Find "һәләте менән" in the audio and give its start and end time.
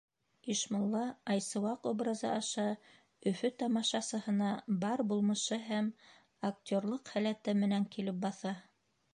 7.19-7.89